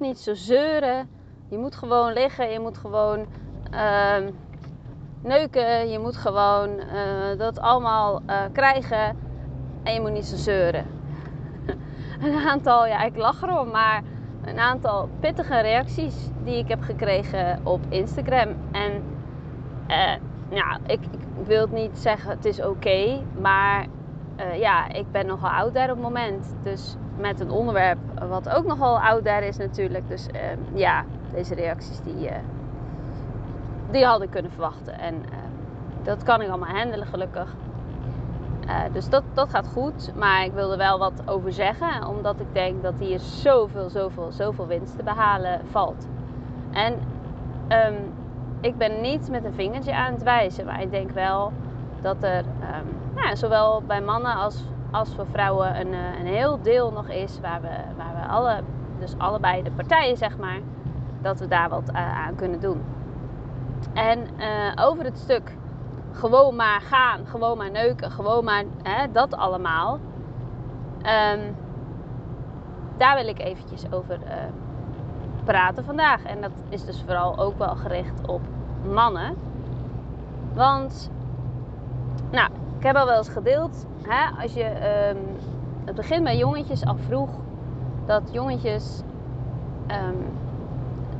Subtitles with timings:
[0.00, 1.08] niet zo zeuren.
[1.48, 2.50] Je moet gewoon liggen.
[2.50, 3.26] Je moet gewoon
[3.70, 4.30] ehm,
[5.22, 5.88] neuken.
[5.88, 9.16] Je moet gewoon eh, dat allemaal eh, krijgen.
[9.82, 10.86] En je moet niet zo zeuren.
[12.22, 14.02] een aantal, ja, ik lach erom, maar
[14.44, 18.56] een aantal pittige reacties die ik heb gekregen op Instagram.
[18.72, 19.02] En
[20.50, 23.86] ja, ik, ik, wil niet zeggen, het is oké, maar
[24.54, 26.56] ja, ik ben nogal oud daar op het moment.
[26.62, 27.98] Dus met een onderwerp
[28.28, 30.08] wat ook nogal oud daar is natuurlijk.
[30.08, 30.40] Dus uh,
[30.78, 32.30] ja, deze reacties die,
[33.90, 34.98] die had ik kunnen verwachten.
[34.98, 35.22] En
[36.02, 37.54] dat kan ik allemaal handelen gelukkig.
[38.66, 40.12] Uh, dus dat, dat gaat goed.
[40.16, 42.06] Maar ik wil er wel wat over zeggen.
[42.06, 46.08] Omdat ik denk dat hier zoveel, zoveel, zoveel winst te behalen valt.
[46.70, 46.92] En
[47.68, 48.12] um,
[48.60, 50.64] ik ben niet met een vingertje aan het wijzen.
[50.64, 51.52] Maar ik denk wel
[52.00, 52.44] dat er
[53.14, 54.64] nou, zowel bij mannen als,
[54.96, 57.40] als voor vrouwen een, uh, een heel deel nog is.
[57.40, 58.60] Waar we, waar we alle,
[58.98, 60.60] dus allebei de partijen zeg maar.
[61.22, 62.82] Dat we daar wat uh, aan kunnen doen.
[63.92, 64.26] En
[64.76, 65.56] over het stuk
[66.12, 69.98] gewoon maar gaan, gewoon maar neuken, gewoon maar hè, dat allemaal.
[70.98, 71.56] Um,
[72.96, 74.18] daar wil ik eventjes over
[75.44, 76.22] praten vandaag.
[76.22, 78.40] En dat is dus vooral ook wel gericht op
[78.92, 79.34] mannen.
[80.54, 81.10] Want,
[82.30, 82.50] nou,
[82.86, 85.18] heb al wel eens gedeeld, hè, als je um,
[85.84, 87.30] het begin bij jongetjes al vroeg,
[88.06, 89.02] dat jongetjes
[89.90, 90.26] um,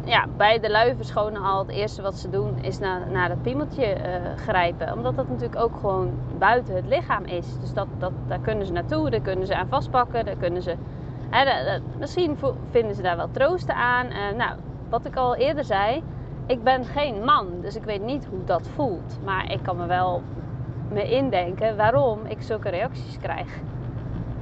[0.04, 3.42] ja, bij de lui verschonen al het eerste wat ze doen is naar, naar het
[3.42, 4.02] piemeltje uh,
[4.36, 4.92] grijpen.
[4.92, 7.58] Omdat dat natuurlijk ook gewoon buiten het lichaam is.
[7.60, 10.74] Dus dat, dat, daar kunnen ze naartoe, daar kunnen ze aan vastpakken, daar kunnen ze...
[11.30, 12.38] Hè, dat, dat, misschien
[12.70, 14.06] vinden ze daar wel troosten aan.
[14.06, 14.56] Uh, nou,
[14.88, 16.02] wat ik al eerder zei,
[16.46, 19.18] ik ben geen man, dus ik weet niet hoe dat voelt.
[19.24, 20.22] Maar ik kan me wel
[20.90, 23.60] me indenken waarom ik zulke reacties krijg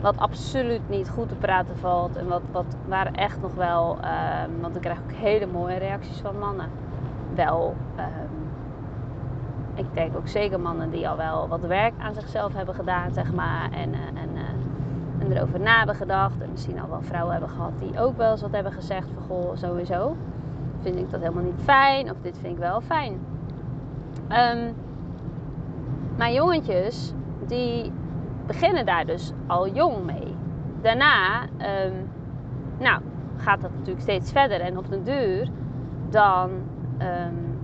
[0.05, 2.17] wat absoluut niet goed te praten valt.
[2.17, 6.19] En wat, wat waar echt nog wel, um, want ik krijg ook hele mooie reacties
[6.19, 6.69] van mannen.
[7.35, 8.48] Wel, um,
[9.74, 13.33] ik denk ook zeker mannen die al wel wat werk aan zichzelf hebben gedaan, zeg
[13.33, 13.70] maar.
[13.73, 14.42] En, uh, en, uh,
[15.19, 16.40] en erover na hebben gedacht.
[16.40, 19.23] En misschien al wel vrouwen hebben gehad die ook wel eens wat hebben gezegd van
[19.23, 20.17] goh, sowieso.
[20.80, 23.13] Vind ik dat helemaal niet fijn of dit vind ik wel fijn.
[24.29, 24.74] Um,
[26.17, 27.13] maar jongetjes
[27.47, 27.92] die
[28.47, 30.35] beginnen daar dus al jong mee.
[30.83, 32.11] Daarna, um,
[32.79, 33.01] nou,
[33.36, 34.61] gaat dat natuurlijk steeds verder.
[34.61, 35.48] En op den duur,
[36.11, 36.51] dan
[36.98, 37.58] um,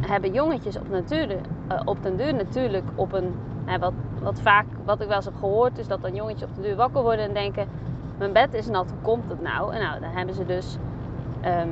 [0.00, 3.34] hebben jongetjes op, natuur, uh, op den duur natuurlijk op een...
[3.80, 3.92] Wat,
[4.22, 6.76] wat vaak, wat ik wel eens heb gehoord, is dat dan jongetjes op den duur
[6.76, 7.66] wakker worden en denken...
[8.18, 9.74] Mijn bed is nat, hoe komt het nou?
[9.74, 10.78] En nou, dan hebben ze dus
[11.44, 11.70] um,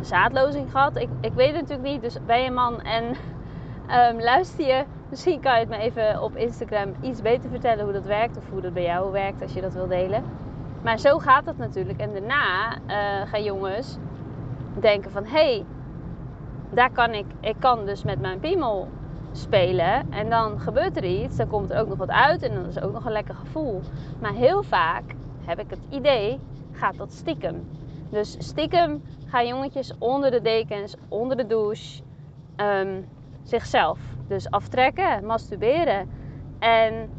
[0.00, 0.96] zaadlozing gehad.
[0.96, 3.04] Ik, ik weet het natuurlijk niet, dus ben je man en
[3.90, 7.92] um, luister je Misschien kan je het me even op Instagram iets beter vertellen hoe
[7.92, 10.24] dat werkt of hoe dat bij jou werkt als je dat wil delen.
[10.82, 12.00] Maar zo gaat het natuurlijk.
[12.00, 13.98] En daarna uh, gaan jongens
[14.80, 15.64] denken van hé, hey,
[16.70, 18.88] daar kan ik, ik kan dus met mijn piemel
[19.32, 20.12] spelen.
[20.12, 22.80] En dan gebeurt er iets, dan komt er ook nog wat uit en dan is
[22.80, 23.80] ook nog een lekker gevoel.
[24.20, 25.04] Maar heel vaak
[25.44, 26.40] heb ik het idee,
[26.72, 27.68] gaat dat stiekem.
[28.10, 32.02] Dus stiekem gaan jongetjes onder de dekens, onder de douche,
[32.56, 33.06] um,
[33.48, 36.08] zichzelf dus aftrekken, masturberen.
[36.58, 37.10] En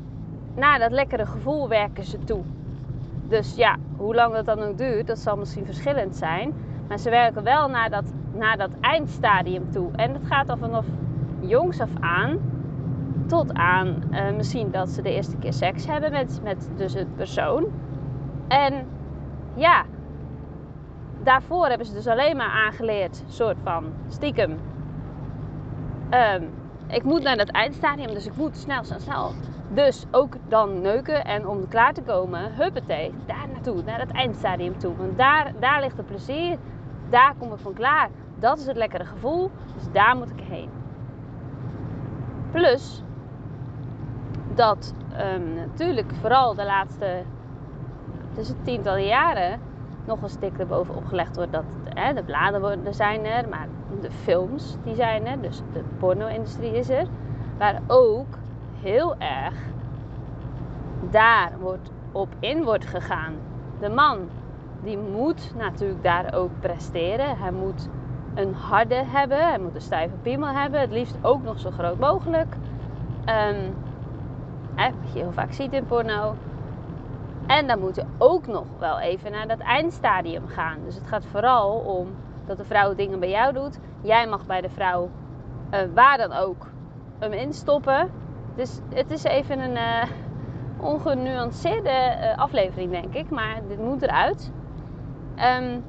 [0.56, 2.42] naar dat lekkere gevoel werken ze toe.
[3.28, 6.54] Dus ja, hoe lang dat dan ook duurt, dat zal misschien verschillend zijn.
[6.88, 9.92] Maar ze werken wel naar dat, naar dat eindstadium toe.
[9.96, 10.86] En dat gaat al vanaf
[11.40, 12.40] jongs af aan
[13.28, 17.16] tot aan uh, misschien dat ze de eerste keer seks hebben met, met dus het
[17.16, 17.66] persoon.
[18.48, 18.88] En
[19.56, 19.86] ja,
[21.24, 24.58] daarvoor hebben ze dus alleen maar aangeleerd, soort van stiekem.
[26.14, 26.50] Um,
[26.88, 29.32] ik moet naar dat eindstadium, dus ik moet snel, snel, snel.
[29.70, 34.78] Dus ook dan neuken en om klaar te komen, huppatee, daar naartoe, naar dat eindstadium
[34.78, 34.96] toe.
[34.96, 36.58] Want daar, daar ligt het plezier,
[37.10, 38.10] daar kom ik van klaar.
[38.40, 40.70] Dat is het lekkere gevoel, dus daar moet ik heen.
[42.52, 43.04] Plus
[44.56, 44.94] dat
[45.34, 47.24] um, natuurlijk vooral de laatste,
[48.34, 49.60] tussen tientallen jaren,
[50.06, 53.68] nog een stuk erbovenop gelegd wordt dat hè, de bladen zijn er, maar
[54.02, 57.06] de films die zijn er, dus de porno-industrie is er,
[57.58, 58.38] waar ook
[58.82, 59.56] heel erg
[61.10, 63.34] daar wordt op in wordt gegaan.
[63.80, 64.18] De man
[64.84, 67.38] die moet natuurlijk daar ook presteren.
[67.38, 67.90] Hij moet
[68.34, 72.00] een harde hebben, hij moet een stijve piemel hebben, het liefst ook nog zo groot
[72.00, 72.56] mogelijk.
[74.76, 76.36] Hè, wat je heel vaak ziet in porno.
[77.48, 80.78] En dan moet je ook nog wel even naar dat eindstadium gaan.
[80.86, 82.08] Dus het gaat vooral om
[82.50, 83.80] dat de vrouw dingen bij jou doet.
[84.02, 85.10] Jij mag bij de vrouw,
[85.74, 86.72] uh, waar dan ook,
[87.20, 88.10] hem instoppen.
[88.56, 90.04] Dus het is even een uh,
[90.78, 93.30] ongenuanceerde uh, aflevering, denk ik.
[93.30, 94.52] Maar dit moet eruit.
[95.36, 95.80] ehm,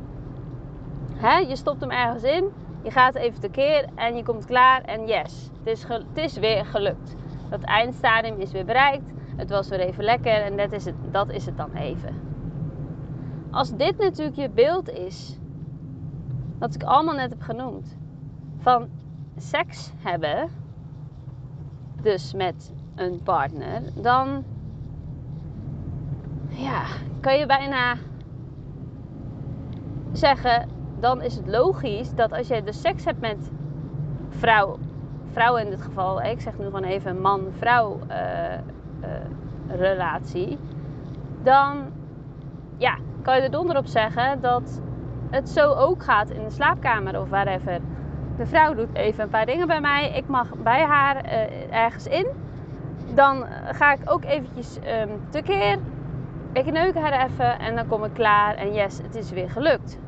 [1.14, 2.44] hè, je stopt hem ergens in,
[2.82, 6.66] je gaat even tekeer en je komt klaar en yes, het is, het is weer
[6.66, 7.16] gelukt.
[7.50, 11.30] Dat eindstadium is weer bereikt, het was weer even lekker en dat is het, dat
[11.30, 12.14] is het dan even.
[13.50, 15.39] Als dit natuurlijk je beeld is,
[16.60, 17.96] wat ik allemaal net heb genoemd,
[18.58, 18.88] van
[19.36, 20.48] seks hebben,
[22.02, 24.44] dus met een partner, dan
[26.48, 26.82] ja,
[27.20, 27.94] kan je bijna
[30.12, 30.68] zeggen,
[30.98, 33.50] dan is het logisch dat als je dus seks hebt met
[34.28, 34.78] vrouw,
[35.32, 38.58] vrouw in dit geval, ik zeg nu gewoon even man-vrouw uh, uh,
[39.68, 40.58] relatie,
[41.42, 41.84] dan
[42.76, 44.80] ja, kan je er donder op zeggen dat
[45.30, 47.78] het zo ook gaat in de slaapkamer of whatever.
[48.36, 52.06] De vrouw doet even een paar dingen bij mij, ik mag bij haar uh, ergens
[52.06, 52.26] in.
[53.14, 55.78] Dan ga ik ook eventjes um, tekeer
[56.52, 59.98] ik neuk haar even en dan kom ik klaar en yes, het is weer gelukt.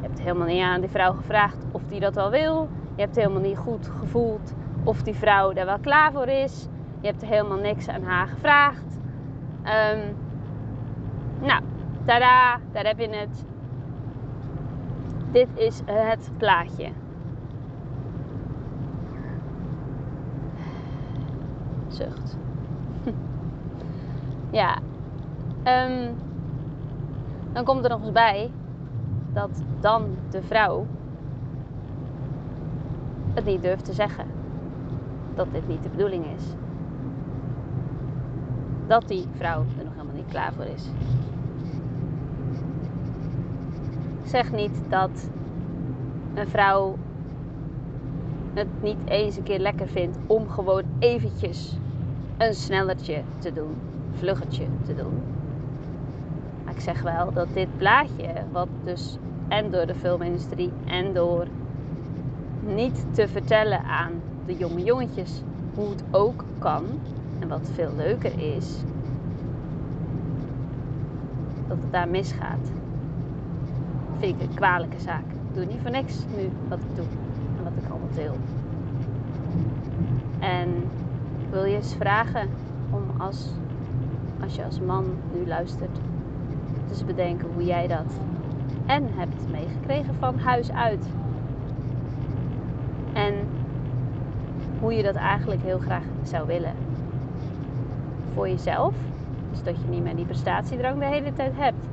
[0.00, 2.68] Je hebt helemaal niet aan die vrouw gevraagd of die dat wel wil.
[2.94, 4.54] Je hebt helemaal niet goed gevoeld
[4.84, 6.68] of die vrouw daar wel klaar voor is.
[7.00, 8.98] Je hebt helemaal niks aan haar gevraagd.
[9.64, 10.16] Um,
[11.40, 11.62] nou,
[12.04, 13.44] tada, daar heb je het.
[15.32, 16.88] Dit is het plaatje.
[21.88, 22.36] Zucht.
[24.50, 24.78] ja,
[25.66, 26.14] Um,
[27.52, 28.50] dan komt er nog eens bij
[29.32, 30.86] dat dan de vrouw
[33.34, 34.26] het niet durft te zeggen.
[35.34, 36.44] Dat dit niet de bedoeling is.
[38.86, 40.90] Dat die vrouw er nog helemaal niet klaar voor is.
[44.24, 45.30] Zeg niet dat
[46.34, 46.96] een vrouw
[48.54, 51.78] het niet eens een keer lekker vindt om gewoon eventjes
[52.38, 53.76] een snellertje te doen,
[54.12, 55.32] vluggertje te doen
[56.74, 61.46] ik zeg wel dat dit plaatje, wat dus en door de filmindustrie en door
[62.60, 64.12] niet te vertellen aan
[64.46, 65.42] de jonge jongetjes
[65.74, 66.84] hoe het ook kan
[67.38, 68.76] en wat veel leuker is,
[71.68, 72.81] dat het daar misgaat.
[74.22, 75.24] Vind ik een kwalijke zaak.
[75.48, 77.04] Ik doe niet voor niks nu wat ik doe
[77.56, 78.36] en wat ik allemaal deel.
[80.38, 80.68] En
[81.40, 82.48] ik wil je eens vragen
[82.90, 83.50] om als,
[84.42, 85.04] als je als man
[85.34, 85.98] nu luistert,
[86.88, 88.20] dus bedenken hoe jij dat
[88.86, 91.06] en hebt meegekregen van huis uit.
[93.12, 93.34] En
[94.80, 96.74] hoe je dat eigenlijk heel graag zou willen.
[98.34, 98.94] Voor jezelf.
[99.50, 101.86] Dus dat je niet meer die prestatiedrang de hele tijd hebt.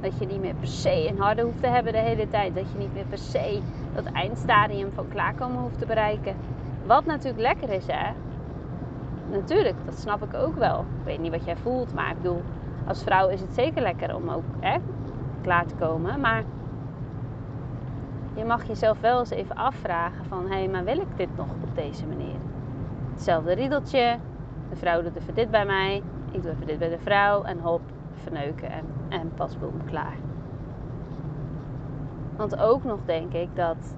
[0.00, 2.54] Dat je niet meer per se een harde hoeft te hebben de hele tijd.
[2.54, 3.60] Dat je niet meer per se
[3.94, 6.36] dat eindstadium van klaarkomen hoeft te bereiken.
[6.86, 8.12] Wat natuurlijk lekker is, hè?
[9.30, 10.80] Natuurlijk, dat snap ik ook wel.
[10.80, 12.42] Ik weet niet wat jij voelt, maar ik bedoel,
[12.86, 14.76] als vrouw is het zeker lekker om ook hè,
[15.42, 16.20] klaar te komen.
[16.20, 16.42] Maar
[18.34, 20.46] je mag jezelf wel eens even afvragen van...
[20.48, 22.36] hé, hey, maar wil ik dit nog op deze manier?
[23.12, 24.16] Hetzelfde riedeltje.
[24.70, 26.02] De vrouw doet even dit bij mij.
[26.30, 27.42] Ik doe even dit bij de vrouw.
[27.42, 27.80] En hop,
[28.20, 30.16] verneuken en, en pas boem, klaar.
[32.36, 33.94] Want ook nog denk ik dat...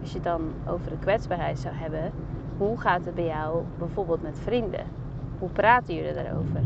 [0.00, 2.12] als je dan over de kwetsbaarheid zou hebben...
[2.56, 4.84] hoe gaat het bij jou bijvoorbeeld met vrienden?
[5.38, 6.60] Hoe praten jullie daarover?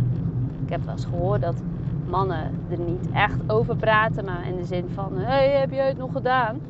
[0.63, 1.63] Ik heb wel eens gehoord dat
[2.07, 5.99] mannen er niet echt over praten, maar in de zin van: hey, heb jij het
[5.99, 6.61] nog gedaan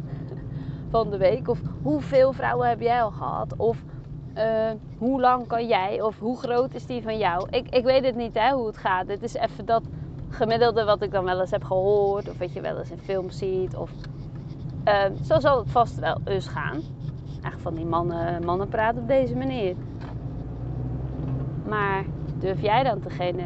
[0.91, 1.49] van de week?
[1.49, 3.55] Of hoeveel vrouwen heb jij al gehad?
[3.57, 3.83] Of
[4.37, 6.03] uh, hoe lang kan jij?
[6.03, 7.49] Of hoe groot is die van jou?
[7.51, 9.09] Ik, ik weet het niet hè, hoe het gaat.
[9.09, 9.83] Het is even dat
[10.31, 13.39] gemiddelde wat ik dan wel eens heb gehoord, of wat je wel eens in films
[13.39, 13.77] ziet.
[13.77, 13.91] Of,
[14.89, 16.81] uh, zo zal het vast wel eens gaan.
[17.31, 19.75] Eigenlijk van die mannen, mannen praten op deze manier.
[21.69, 22.05] Maar
[22.39, 23.45] durf jij dan degene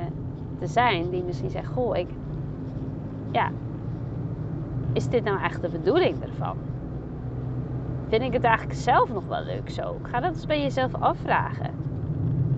[0.58, 2.08] te zijn die misschien zegt: Goh, ik.
[3.32, 3.50] Ja,
[4.92, 6.56] is dit nou echt de bedoeling ervan?
[8.08, 9.96] Vind ik het eigenlijk zelf nog wel leuk zo?
[10.02, 11.83] Ga dat eens bij jezelf afvragen.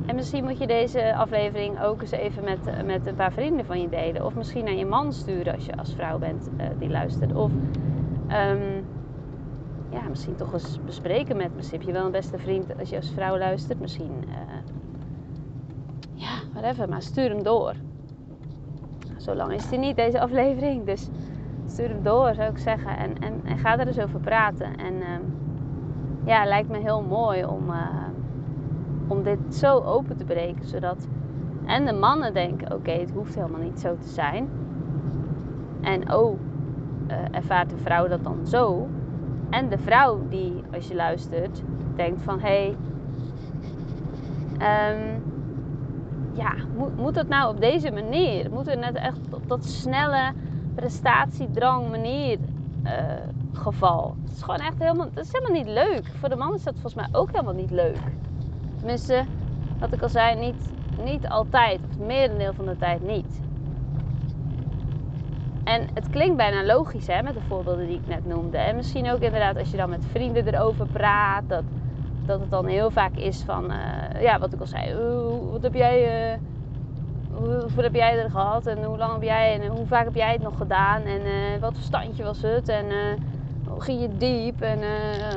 [0.07, 3.81] En misschien moet je deze aflevering ook eens even met, met een paar vrienden van
[3.81, 4.25] je delen.
[4.25, 7.35] Of misschien naar je man sturen als je als vrouw bent uh, die luistert.
[7.35, 8.85] Of um,
[9.91, 11.57] ja, misschien toch eens bespreken met.
[11.57, 13.81] Misschien heb je wel een beste vriend als je als vrouw luistert.
[13.81, 14.35] Misschien, uh,
[16.15, 16.89] ja, whatever.
[16.89, 17.75] Maar stuur hem door
[19.27, 20.85] zo lang is die niet, deze aflevering.
[20.85, 21.09] Dus
[21.67, 22.97] stuur hem door, zou ik zeggen.
[22.97, 24.77] En, en, en ga er eens over praten.
[24.77, 25.07] En uh,
[26.25, 27.71] ja, lijkt me heel mooi om,
[29.07, 30.69] om dit zo open te breken.
[30.69, 31.07] Zodat
[31.67, 34.49] en de mannen denken, oké, het hoeft helemaal niet zo te zijn.
[35.81, 36.39] En oh,
[37.11, 38.89] uh, ervaart de vrouw dat dan zo.
[39.51, 41.63] En de vrouw die, als je luistert,
[41.95, 42.41] denkt van...
[42.41, 42.75] Hé,
[44.59, 45.23] hey, um,
[46.33, 48.51] ja, moet, moet het nou op deze manier?
[48.51, 50.33] Moet het net echt op dat snelle,
[50.75, 52.39] prestatiedrang manier
[52.85, 52.91] uh,
[53.53, 54.17] geval.
[54.23, 56.11] Het is gewoon echt helemaal, het is helemaal niet leuk.
[56.19, 57.99] Voor de man is dat volgens mij ook helemaal niet leuk.
[58.87, 59.25] Tenminste,
[59.79, 60.73] wat ik al zei, niet,
[61.05, 61.81] niet altijd.
[61.85, 63.41] Of het merendeel van de tijd niet.
[65.65, 68.59] En het klinkt bijna logisch hè, met de voorbeelden die ik net noemde.
[68.59, 71.43] En misschien ook inderdaad als je dan met vrienden erover praat.
[71.49, 71.63] Dat,
[72.27, 74.95] dat het dan heel vaak is van, uh, ja, wat ik al zei.
[75.51, 76.39] wat heb jij, uh,
[77.33, 78.67] hoeveel heb jij er gehad?
[78.67, 81.03] En hoe lang heb jij, en hoe vaak heb jij het nog gedaan?
[81.03, 82.69] En uh, wat voor standje was het?
[82.69, 82.87] En
[83.79, 84.61] ging je diep?
[84.61, 84.79] En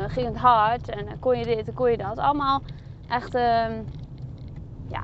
[0.08, 0.90] ging het hard?
[0.90, 2.18] En kon je dit en kon je dat?
[2.18, 2.62] Allemaal
[3.10, 3.82] echt, ehm,
[4.88, 5.04] ja,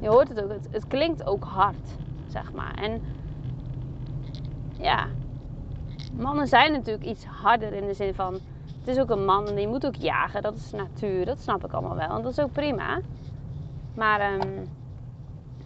[0.00, 0.50] je hoort het ook.
[0.50, 2.74] Het, het klinkt ook hard, zeg maar.
[2.74, 3.02] En
[4.78, 5.06] ja,
[6.12, 8.34] mannen zijn natuurlijk iets harder in de zin van.
[8.78, 10.42] Het is ook een man en die moet ook jagen.
[10.42, 11.24] Dat is natuur.
[11.24, 12.16] Dat snap ik allemaal wel.
[12.16, 13.00] En dat is ook prima.
[13.94, 14.68] Maar um,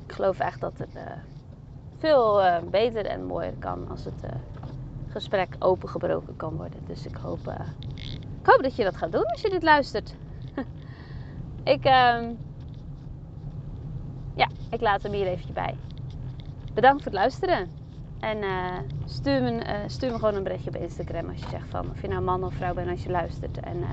[0.06, 1.02] ik geloof echt dat het uh,
[1.98, 4.30] veel uh, beter en mooier kan als het uh,
[5.08, 6.80] gesprek opengebroken kan worden.
[6.86, 7.38] Dus ik hoop,
[8.40, 10.14] ik hoop dat je dat gaat doen als je dit luistert.
[11.64, 12.38] Ik, um,
[14.35, 15.75] ja, ik laat hem hier eventjes bij.
[16.75, 17.71] Bedankt voor het luisteren.
[18.21, 21.69] En uh, stuur, me, uh, stuur me gewoon een berichtje op Instagram als je zegt
[21.69, 23.61] van of je nou man of vrouw bent als je luistert.
[23.61, 23.88] En uh,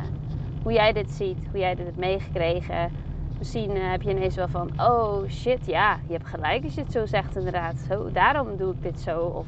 [0.63, 2.91] hoe jij dit ziet, hoe jij dit hebt meegekregen.
[3.37, 6.91] Misschien heb je ineens wel van, oh shit, ja, je hebt gelijk als je het
[6.91, 7.79] zo zegt inderdaad.
[7.87, 9.19] Zo, daarom doe ik dit zo.
[9.19, 9.47] Of,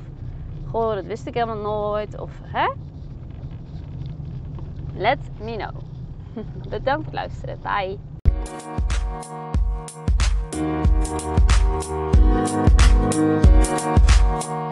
[0.70, 2.20] goh, dat wist ik helemaal nooit.
[2.20, 2.72] Of, hè?
[4.96, 5.76] Let me know.
[6.70, 7.60] Bedankt voor het luisteren.
[7.62, 8.11] Bye.
[8.52, 8.66] Thank
[14.46, 14.71] you.